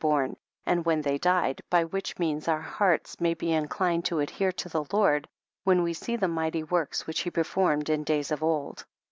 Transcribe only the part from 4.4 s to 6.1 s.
to the Lord, when we